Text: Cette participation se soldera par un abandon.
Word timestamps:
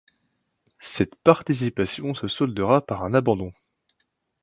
Cette 0.79 1.13
participation 1.15 2.15
se 2.15 2.27
soldera 2.27 2.81
par 2.83 3.03
un 3.03 3.13
abandon. 3.13 3.53